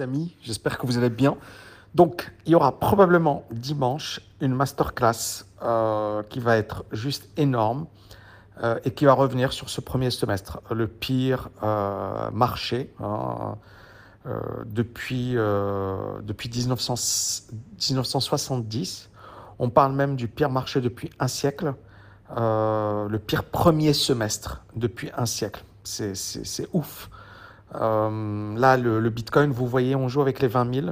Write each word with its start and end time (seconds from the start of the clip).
amis, 0.00 0.36
j'espère 0.40 0.78
que 0.78 0.86
vous 0.86 0.98
allez 0.98 1.10
bien. 1.10 1.36
Donc, 1.94 2.32
il 2.46 2.52
y 2.52 2.54
aura 2.54 2.78
probablement 2.78 3.44
dimanche 3.50 4.20
une 4.40 4.54
masterclass 4.54 5.44
euh, 5.62 6.22
qui 6.22 6.40
va 6.40 6.56
être 6.56 6.84
juste 6.90 7.28
énorme 7.36 7.86
euh, 8.62 8.78
et 8.84 8.92
qui 8.92 9.04
va 9.04 9.12
revenir 9.12 9.52
sur 9.52 9.68
ce 9.68 9.80
premier 9.80 10.10
semestre, 10.10 10.60
le 10.70 10.88
pire 10.88 11.50
euh, 11.62 12.30
marché 12.30 12.92
hein, 13.00 13.56
depuis, 14.64 15.34
depuis 15.34 16.48
1900 16.48 16.94
1970. 17.90 19.10
On 19.58 19.68
parle 19.68 19.92
même 19.92 20.16
du 20.16 20.28
pire 20.28 20.48
marché 20.48 20.80
depuis 20.80 21.10
un 21.18 21.28
siècle, 21.28 21.74
le 22.36 23.16
pire 23.18 23.44
premier 23.44 23.92
semestre 23.92 24.62
depuis 24.76 25.10
un 25.16 25.26
siècle. 25.26 25.64
C'est 25.82 26.68
ouf. 26.72 27.10
Euh, 27.74 28.58
là, 28.58 28.76
le, 28.76 29.10
Bitcoin, 29.10 29.50
vous 29.50 29.66
voyez, 29.66 29.96
on 29.96 30.08
joue 30.08 30.20
avec 30.20 30.40
les 30.40 30.48
20 30.48 30.74
000. 30.74 30.86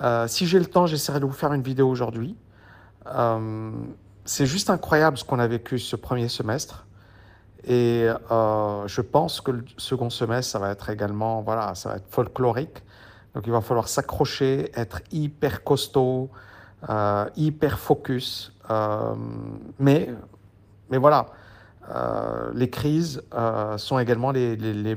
Euh, 0.00 0.26
si 0.26 0.46
j'ai 0.46 0.58
le 0.58 0.66
temps, 0.66 0.86
j'essaierai 0.86 1.20
de 1.20 1.24
vous 1.24 1.32
faire 1.32 1.52
une 1.52 1.62
vidéo 1.62 1.88
aujourd'hui. 1.88 2.36
Euh, 3.06 3.70
c'est 4.24 4.46
juste 4.46 4.70
incroyable 4.70 5.18
ce 5.18 5.24
qu'on 5.24 5.38
a 5.38 5.46
vécu 5.46 5.78
ce 5.78 5.96
premier 5.96 6.28
semestre. 6.28 6.86
Et 7.64 8.08
je 8.28 9.00
pense 9.00 9.40
que 9.40 9.52
le 9.52 9.64
second 9.76 10.10
semestre, 10.10 10.50
ça 10.50 10.58
va 10.58 10.70
être 10.70 10.90
également, 10.90 11.42
voilà, 11.42 11.76
ça 11.76 11.90
va 11.90 11.96
être 11.96 12.08
folklorique. 12.10 12.82
Donc 13.34 13.46
il 13.46 13.52
va 13.52 13.60
falloir 13.60 13.88
s'accrocher, 13.88 14.72
être 14.74 15.00
hyper 15.12 15.62
costaud, 15.62 16.28
hyper 17.36 17.78
focus. 17.78 18.52
Mais, 19.78 20.10
mais 20.90 20.98
voilà, 20.98 21.26
les 22.54 22.70
crises 22.70 23.22
euh, 23.34 23.76
sont 23.78 23.98
également 23.98 24.30
les, 24.30 24.56
les, 24.56 24.72
les, 24.72 24.96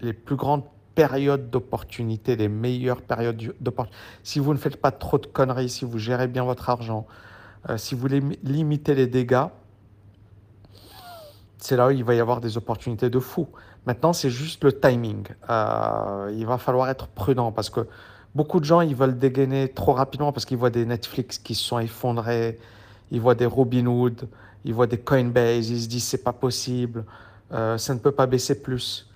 les, 0.00 0.12
plus 0.12 0.36
grandes 0.36 0.64
périodes 0.94 1.50
d'opportunité, 1.50 2.36
les 2.36 2.48
meilleures 2.48 3.02
périodes 3.02 3.54
d'opportunité. 3.60 4.02
Si 4.22 4.38
vous 4.38 4.52
ne 4.52 4.58
faites 4.58 4.80
pas 4.80 4.90
trop 4.90 5.18
de 5.18 5.26
conneries, 5.26 5.68
si 5.68 5.84
vous 5.84 5.98
gérez 5.98 6.28
bien 6.28 6.44
votre 6.44 6.70
argent, 6.70 7.06
euh, 7.68 7.76
si 7.76 7.94
vous 7.94 8.08
lim- 8.08 8.36
limitez 8.42 8.94
les 8.94 9.06
dégâts, 9.06 9.46
c'est 11.58 11.76
là 11.76 11.88
où 11.88 11.90
il 11.90 12.04
va 12.04 12.14
y 12.14 12.20
avoir 12.20 12.40
des 12.40 12.56
opportunités 12.56 13.10
de 13.10 13.18
fou. 13.18 13.48
Maintenant, 13.86 14.12
c'est 14.12 14.30
juste 14.30 14.62
le 14.64 14.78
timing. 14.78 15.26
Euh, 15.48 16.32
il 16.36 16.46
va 16.46 16.58
falloir 16.58 16.88
être 16.88 17.08
prudent 17.08 17.50
parce 17.52 17.70
que 17.70 17.86
beaucoup 18.34 18.60
de 18.60 18.64
gens, 18.64 18.82
ils 18.82 18.94
veulent 18.94 19.18
dégainer 19.18 19.68
trop 19.68 19.92
rapidement 19.92 20.32
parce 20.32 20.44
qu'ils 20.44 20.58
voient 20.58 20.70
des 20.70 20.84
Netflix 20.84 21.38
qui 21.38 21.54
se 21.54 21.64
sont 21.64 21.78
effondrés, 21.78 22.58
ils 23.10 23.20
voient 23.20 23.34
des 23.34 23.46
Robinhood, 23.46 24.28
ils 24.64 24.74
voient 24.74 24.86
des 24.86 24.98
Coinbase, 24.98 25.70
ils 25.70 25.82
se 25.82 25.88
disent 25.88 26.04
c'est 26.04 26.24
pas 26.24 26.32
possible, 26.32 27.04
euh, 27.52 27.78
ça 27.78 27.94
ne 27.94 27.98
peut 27.98 28.12
pas 28.12 28.26
baisser 28.26 28.60
plus. 28.60 29.08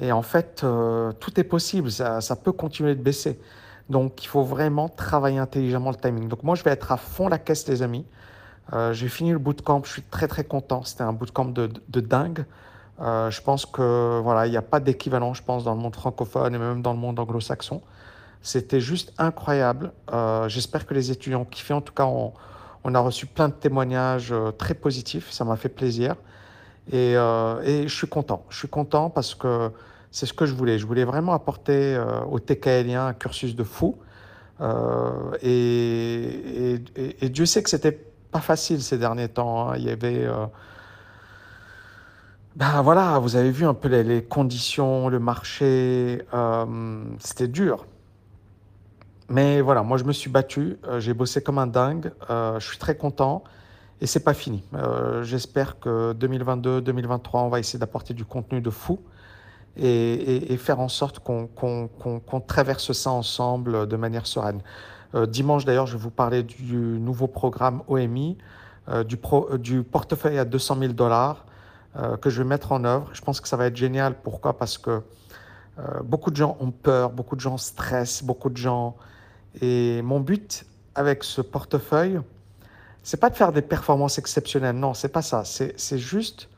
Et 0.00 0.12
en 0.12 0.22
fait, 0.22 0.62
euh, 0.64 1.12
tout 1.20 1.38
est 1.38 1.44
possible, 1.44 1.90
ça, 1.90 2.20
ça 2.20 2.36
peut 2.36 2.52
continuer 2.52 2.94
de 2.94 3.02
baisser. 3.02 3.38
Donc, 3.88 4.22
il 4.22 4.26
faut 4.26 4.42
vraiment 4.42 4.88
travailler 4.88 5.38
intelligemment 5.38 5.90
le 5.90 5.96
timing. 5.96 6.28
Donc, 6.28 6.42
moi, 6.42 6.54
je 6.54 6.62
vais 6.62 6.70
être 6.70 6.92
à 6.92 6.96
fond 6.96 7.28
la 7.28 7.38
caisse, 7.38 7.66
les 7.68 7.82
amis. 7.82 8.04
Euh, 8.72 8.92
j'ai 8.92 9.08
fini 9.08 9.32
le 9.32 9.38
bootcamp, 9.38 9.82
je 9.84 9.92
suis 9.92 10.02
très 10.02 10.28
très 10.28 10.44
content. 10.44 10.82
C'était 10.84 11.04
un 11.04 11.12
bootcamp 11.12 11.46
de, 11.46 11.68
de, 11.68 11.80
de 11.88 12.00
dingue. 12.00 12.44
Je 13.00 13.40
pense 13.42 13.64
que 13.64 14.20
voilà, 14.20 14.46
il 14.46 14.50
n'y 14.50 14.56
a 14.56 14.62
pas 14.62 14.80
d'équivalent, 14.80 15.32
je 15.32 15.42
pense, 15.42 15.62
dans 15.62 15.74
le 15.74 15.80
monde 15.80 15.94
francophone 15.94 16.52
et 16.54 16.58
même 16.58 16.82
dans 16.82 16.92
le 16.92 16.98
monde 16.98 17.20
anglo-saxon. 17.20 17.80
C'était 18.42 18.80
juste 18.80 19.12
incroyable. 19.18 19.92
J'espère 20.48 20.84
que 20.84 20.94
les 20.94 21.12
étudiants 21.12 21.42
ont 21.42 21.44
kiffé. 21.44 21.72
En 21.72 21.80
tout 21.80 21.94
cas, 21.94 22.06
on 22.84 22.94
a 22.94 23.00
reçu 23.00 23.26
plein 23.26 23.48
de 23.48 23.54
témoignages 23.54 24.32
euh, 24.32 24.50
très 24.50 24.74
positifs. 24.74 25.30
Ça 25.30 25.44
m'a 25.44 25.56
fait 25.56 25.68
plaisir. 25.68 26.16
Et, 26.90 27.16
euh, 27.16 27.60
et 27.62 27.88
je 27.88 27.94
suis 27.94 28.06
content. 28.06 28.44
Je 28.48 28.58
suis 28.58 28.68
content 28.68 29.10
parce 29.10 29.34
que 29.34 29.70
c'est 30.10 30.26
ce 30.26 30.32
que 30.32 30.46
je 30.46 30.54
voulais. 30.54 30.78
Je 30.78 30.86
voulais 30.86 31.04
vraiment 31.04 31.32
apporter 31.34 31.94
euh, 31.94 32.20
aux 32.22 32.38
TKLiens 32.38 33.08
un 33.08 33.14
cursus 33.14 33.54
de 33.54 33.64
fou. 33.64 33.98
Euh, 34.60 35.32
et, 35.42 36.80
Dieu 37.28 37.46
sait 37.46 37.62
que 37.62 37.70
c'était 37.70 37.92
pas 38.32 38.40
facile 38.40 38.82
ces 38.82 38.98
derniers 38.98 39.28
temps. 39.28 39.70
hein. 39.70 39.74
Il 39.76 39.84
y 39.84 39.90
avait, 39.90 40.26
ben 42.56 42.82
voilà, 42.82 43.18
vous 43.18 43.36
avez 43.36 43.50
vu 43.50 43.66
un 43.66 43.74
peu 43.74 43.88
les, 43.88 44.24
conditions, 44.24 45.08
le 45.08 45.18
marché, 45.18 46.22
c'était 47.20 47.48
dur. 47.48 47.86
Mais 49.30 49.60
voilà, 49.60 49.82
moi 49.82 49.98
je 49.98 50.04
me 50.04 50.12
suis 50.12 50.30
battu, 50.30 50.78
euh, 50.86 51.00
j'ai 51.00 51.12
bossé 51.12 51.42
comme 51.42 51.58
un 51.58 51.66
dingue, 51.66 52.12
euh, 52.30 52.58
je 52.58 52.66
suis 52.66 52.78
très 52.78 52.96
content 52.96 53.44
et 54.00 54.06
c'est 54.06 54.24
pas 54.24 54.32
fini. 54.32 54.64
Euh, 54.72 55.22
J'espère 55.22 55.78
que 55.78 56.14
2022-2023, 56.14 57.20
on 57.34 57.48
va 57.48 57.58
essayer 57.58 57.78
d'apporter 57.78 58.14
du 58.14 58.24
contenu 58.24 58.62
de 58.62 58.70
fou 58.70 59.00
et, 59.76 60.56
faire 60.56 60.80
en 60.80 60.88
sorte 60.88 61.20
qu'on 61.20 62.40
traverse 62.46 62.92
ça 62.92 63.10
ensemble 63.10 63.86
de 63.86 63.96
manière 63.96 64.26
sereine. 64.26 64.60
Dimanche 65.28 65.64
d'ailleurs, 65.64 65.86
je 65.86 65.96
vais 65.96 66.02
vous 66.02 66.10
parler 66.10 66.42
du 66.42 66.76
nouveau 66.76 67.28
programme 67.28 67.82
OMI, 67.86 68.38
du, 69.06 69.82
portefeuille 69.84 70.38
à 70.38 70.44
200 70.44 70.78
000 70.80 70.92
dollars 70.94 71.44
que 72.20 72.28
je 72.28 72.42
vais 72.42 72.48
mettre 72.48 72.72
en 72.72 72.82
œuvre. 72.82 73.08
Je 73.12 73.20
pense 73.20 73.40
que 73.40 73.46
ça 73.46 73.56
va 73.56 73.66
être 73.66 73.76
génial. 73.76 74.14
Pourquoi? 74.20 74.58
Parce 74.58 74.78
que 74.78 75.00
beaucoup 76.02 76.32
de 76.32 76.36
gens 76.36 76.56
ont 76.58 76.72
peur, 76.72 77.10
beaucoup 77.10 77.36
de 77.36 77.40
gens 77.40 77.56
stressent, 77.56 78.24
beaucoup 78.24 78.50
de 78.50 78.56
gens... 78.56 78.96
Et 79.60 80.02
mon 80.02 80.20
but 80.20 80.64
avec 80.94 81.24
ce 81.24 81.40
portefeuille, 81.40 82.20
c'est 83.02 83.18
pas 83.18 83.30
de 83.30 83.36
faire 83.36 83.52
des 83.52 83.62
performances 83.62 84.18
exceptionnelles. 84.18 84.76
Non, 84.76 84.94
c'est 84.94 85.08
pas 85.08 85.22
ça. 85.22 85.44
C'est 85.44 85.98
juste 85.98 86.48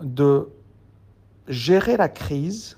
de 0.00 0.48
gérer 1.46 1.96
la 1.96 2.08
crise 2.08 2.76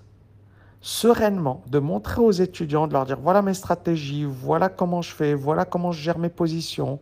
sereinement, 0.81 1.63
de 1.67 1.79
montrer 1.79 2.21
aux 2.21 2.31
étudiants, 2.31 2.87
de 2.87 2.93
leur 2.93 3.05
dire 3.05 3.19
voilà 3.21 3.43
mes 3.43 3.55
stratégies, 3.55 4.25
voilà 4.25 4.69
comment 4.69 5.03
je 5.03 5.13
fais, 5.13 5.35
voilà 5.35 5.65
comment 5.65 5.93
je 5.93 6.01
gère 6.01 6.19
mes 6.19 6.31
positions. 6.31 7.01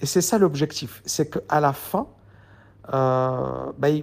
Et 0.00 0.06
c'est 0.06 0.22
ça 0.22 0.38
l'objectif. 0.38 1.02
C'est 1.04 1.30
qu'à 1.30 1.60
la 1.60 1.72
fin, 1.72 2.06
euh, 2.92 3.72
ben, 3.78 4.02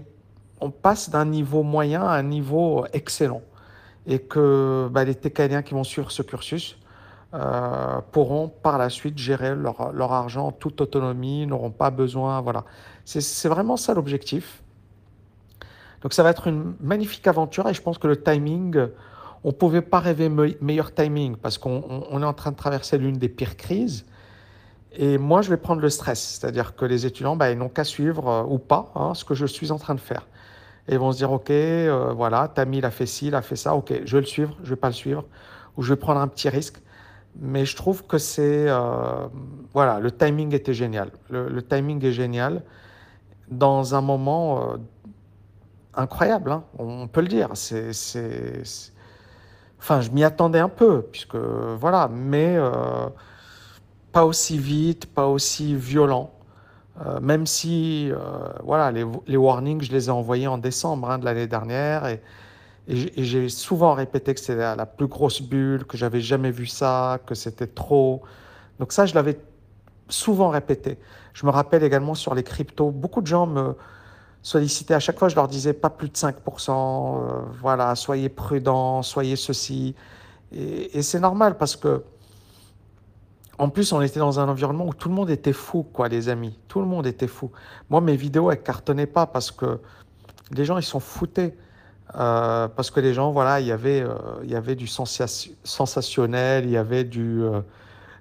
on 0.61 0.69
passe 0.69 1.09
d'un 1.09 1.25
niveau 1.25 1.63
moyen 1.63 2.03
à 2.03 2.13
un 2.13 2.23
niveau 2.23 2.85
excellent. 2.93 3.41
Et 4.05 4.19
que 4.19 4.87
ben, 4.91 5.03
les 5.03 5.15
TKLiens 5.15 5.63
qui 5.63 5.73
vont 5.73 5.83
suivre 5.83 6.11
ce 6.11 6.21
cursus 6.21 6.77
euh, 7.33 7.99
pourront 8.11 8.47
par 8.47 8.77
la 8.77 8.89
suite 8.89 9.17
gérer 9.17 9.55
leur, 9.55 9.91
leur 9.93 10.13
argent 10.13 10.47
en 10.47 10.51
toute 10.51 10.79
autonomie, 10.81 11.45
n'auront 11.45 11.71
pas 11.71 11.89
besoin. 11.89 12.41
Voilà. 12.41 12.63
C'est 13.05 13.49
vraiment 13.49 13.77
ça 13.77 13.93
l'objectif. 13.93 14.63
Donc 16.01 16.13
ça 16.13 16.23
va 16.23 16.29
être 16.29 16.47
une 16.47 16.75
magnifique 16.79 17.27
aventure 17.27 17.67
et 17.67 17.73
je 17.73 17.81
pense 17.81 17.97
que 17.97 18.07
le 18.07 18.21
timing, 18.21 18.87
on 19.43 19.47
ne 19.49 19.53
pouvait 19.53 19.81
pas 19.81 19.99
rêver 19.99 20.29
me- 20.29 20.55
meilleur 20.61 20.93
timing 20.93 21.35
parce 21.35 21.57
qu'on 21.57 21.83
on- 21.89 22.03
on 22.09 22.21
est 22.21 22.25
en 22.25 22.33
train 22.33 22.51
de 22.51 22.55
traverser 22.55 22.97
l'une 22.97 23.17
des 23.17 23.29
pires 23.29 23.57
crises. 23.57 24.05
Et 24.93 25.17
moi, 25.17 25.41
je 25.41 25.49
vais 25.49 25.57
prendre 25.57 25.81
le 25.81 25.89
stress, 25.89 26.39
c'est-à-dire 26.39 26.75
que 26.75 26.85
les 26.85 27.05
étudiants, 27.05 27.35
bah, 27.35 27.51
ils 27.51 27.57
n'ont 27.57 27.69
qu'à 27.69 27.83
suivre 27.83 28.27
euh, 28.29 28.43
ou 28.43 28.57
pas 28.57 28.91
hein, 28.95 29.13
ce 29.13 29.25
que 29.25 29.35
je 29.35 29.45
suis 29.45 29.71
en 29.71 29.77
train 29.77 29.95
de 29.95 29.99
faire. 29.99 30.27
Et 30.87 30.93
ils 30.93 30.99
vont 30.99 31.11
se 31.11 31.17
dire, 31.17 31.31
OK, 31.31 31.49
euh, 31.51 32.13
voilà, 32.15 32.47
Tammy, 32.47 32.77
il 32.77 32.85
a 32.85 32.91
fait 32.91 33.05
ci, 33.05 33.27
il 33.27 33.35
a 33.35 33.41
fait 33.41 33.57
ça, 33.57 33.75
OK, 33.75 33.93
je 34.05 34.15
vais 34.15 34.21
le 34.21 34.25
suivre, 34.27 34.55
je 34.63 34.69
vais 34.69 34.75
pas 34.77 34.87
le 34.87 34.93
suivre, 34.93 35.25
ou 35.75 35.83
je 35.83 35.93
vais 35.93 35.99
prendre 35.99 36.21
un 36.21 36.27
petit 36.27 36.47
risque. 36.49 36.79
Mais 37.39 37.65
je 37.65 37.75
trouve 37.75 38.05
que 38.05 38.17
c'est... 38.17 38.67
euh, 38.67 39.27
voilà, 39.73 39.99
le 39.99 40.11
timing 40.11 40.53
était 40.53 40.73
génial. 40.73 41.11
Le, 41.29 41.61
timing 41.61 42.03
est 42.03 42.11
génial 42.11 42.63
dans 43.49 43.95
un 43.95 44.01
moment 44.01 44.73
euh, 44.73 44.77
incroyable, 45.93 46.51
hein, 46.51 46.63
on 46.79 47.07
peut 47.07 47.21
le 47.21 47.27
dire. 47.27 47.49
C'est, 47.53 47.93
c'est, 47.93 48.63
Enfin, 49.79 50.01
je 50.01 50.09
m'y 50.09 50.23
attendais 50.23 50.59
un 50.59 50.69
peu, 50.69 51.03
puisque 51.03 51.35
voilà, 51.35 52.09
mais 52.11 52.55
euh, 52.57 53.07
pas 54.11 54.25
aussi 54.25 54.57
vite, 54.57 55.05
pas 55.05 55.27
aussi 55.27 55.75
violent. 55.75 56.31
Même 57.21 57.45
si, 57.45 58.11
voilà, 58.63 58.91
les, 58.91 59.05
les 59.27 59.37
warnings, 59.37 59.83
je 59.83 59.91
les 59.91 60.07
ai 60.07 60.09
envoyés 60.09 60.47
en 60.47 60.57
décembre 60.57 61.11
hein, 61.11 61.19
de 61.19 61.25
l'année 61.25 61.45
dernière, 61.45 62.07
et, 62.07 62.23
et 62.87 63.23
j'ai 63.23 63.49
souvent 63.49 63.93
répété 63.93 64.33
que 64.33 64.39
c'était 64.39 64.75
la 64.75 64.85
plus 64.85 65.07
grosse 65.07 65.41
bulle, 65.41 65.85
que 65.85 65.97
j'avais 65.97 66.21
jamais 66.21 66.51
vu 66.51 66.67
ça, 66.67 67.19
que 67.25 67.35
c'était 67.35 67.67
trop. 67.67 68.21
Donc 68.79 68.93
ça, 68.93 69.05
je 69.05 69.13
l'avais 69.13 69.39
souvent 70.07 70.49
répété. 70.49 70.97
Je 71.33 71.45
me 71.45 71.51
rappelle 71.51 71.83
également 71.83 72.15
sur 72.15 72.33
les 72.33 72.43
cryptos, 72.43 72.91
beaucoup 72.91 73.21
de 73.21 73.27
gens 73.27 73.45
me 73.45 73.75
sollicitaient. 74.41 74.93
À 74.93 75.01
chaque 75.01 75.19
fois, 75.19 75.27
je 75.27 75.35
leur 75.35 75.49
disais 75.49 75.73
pas 75.73 75.89
plus 75.89 76.07
de 76.07 76.15
5%, 76.15 76.31
euh, 76.71 77.41
voilà, 77.59 77.93
soyez 77.95 78.29
prudents, 78.29 79.03
soyez 79.03 79.35
ceci. 79.35 79.93
Et, 80.53 80.97
et 80.97 81.01
c'est 81.01 81.19
normal 81.19 81.57
parce 81.57 81.75
que, 81.75 82.03
en 83.57 83.67
plus, 83.67 83.91
on 83.91 84.01
était 84.01 84.19
dans 84.19 84.39
un 84.39 84.47
environnement 84.47 84.87
où 84.87 84.93
tout 84.93 85.09
le 85.09 85.15
monde 85.15 85.29
était 85.29 85.51
fou, 85.51 85.83
quoi, 85.83 86.07
les 86.07 86.29
amis. 86.29 86.57
Tout 86.69 86.79
le 86.79 86.85
monde 86.85 87.05
était 87.05 87.27
fou. 87.27 87.51
Moi, 87.89 87.99
mes 87.99 88.15
vidéos, 88.15 88.49
elles 88.49 88.63
cartonnaient 88.63 89.07
pas 89.07 89.25
parce 89.25 89.51
que 89.51 89.81
les 90.51 90.63
gens, 90.63 90.77
ils 90.77 90.83
sont 90.83 91.01
foutés. 91.01 91.53
Euh, 92.15 92.67
parce 92.69 92.89
que 92.91 92.99
les 92.99 93.13
gens, 93.13 93.31
voilà, 93.31 93.59
il 93.59 93.67
y 93.67 93.71
avait, 93.71 94.01
euh, 94.01 94.15
il 94.43 94.49
y 94.49 94.55
avait 94.55 94.75
du 94.75 94.87
sensation- 94.87 95.51
sensationnel, 95.63 96.65
il 96.65 96.71
y 96.71 96.77
avait 96.77 97.03
du, 97.03 97.43
euh, 97.43 97.61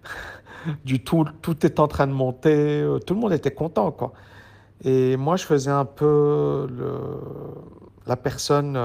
du 0.85 1.03
tout, 1.05 1.25
tout 1.43 1.65
est 1.65 1.79
en 1.81 1.89
train 1.89 2.07
de 2.07 2.13
monter, 2.13 2.85
tout 3.07 3.15
le 3.15 3.21
monde 3.21 3.33
était 3.33 3.53
content, 3.53 3.93
quoi. 3.93 4.13
Et 4.85 5.17
moi, 5.17 5.37
je 5.37 5.45
faisais 5.45 5.71
un 5.71 5.85
peu 5.87 6.69
la 8.07 8.17
personne, 8.17 8.79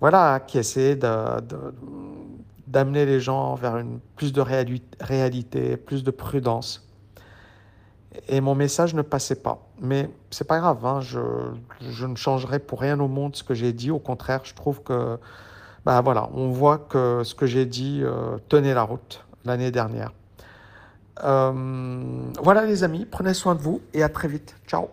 voilà, 0.00 0.40
qui 0.40 0.58
essayait 0.58 0.96
d'amener 0.96 3.06
les 3.06 3.20
gens 3.20 3.54
vers 3.54 3.78
une, 3.78 4.00
plus 4.16 4.32
de 4.32 4.40
réalité, 5.00 5.76
plus 5.76 6.04
de 6.04 6.10
prudence. 6.10 6.86
Et 8.28 8.40
mon 8.40 8.54
message 8.54 8.94
ne 8.94 9.02
passait 9.02 9.34
pas. 9.34 9.66
Mais 9.80 10.10
c'est 10.30 10.46
pas 10.46 10.58
grave, 10.58 10.84
hein, 10.86 11.00
je, 11.00 11.20
je, 11.80 12.06
ne 12.06 12.16
changerai 12.16 12.58
pour 12.58 12.80
rien 12.80 12.98
au 13.00 13.08
monde 13.08 13.34
ce 13.36 13.42
que 13.42 13.54
j'ai 13.54 13.72
dit. 13.72 13.90
Au 13.90 13.98
contraire, 13.98 14.40
je 14.44 14.54
trouve 14.54 14.82
que, 14.82 15.18
ben 15.84 16.00
voilà, 16.00 16.28
on 16.34 16.48
voit 16.48 16.78
que 16.78 17.22
ce 17.24 17.34
que 17.34 17.46
j'ai 17.46 17.66
dit 17.66 18.00
euh, 18.02 18.38
tenait 18.48 18.74
la 18.74 18.82
route 18.82 19.24
l'année 19.44 19.70
dernière. 19.70 20.12
Euh, 21.22 22.30
voilà 22.42 22.64
les 22.64 22.82
amis, 22.82 23.06
prenez 23.08 23.34
soin 23.34 23.54
de 23.54 23.60
vous 23.60 23.80
et 23.92 24.02
à 24.02 24.08
très 24.08 24.28
vite. 24.28 24.56
Ciao 24.66 24.88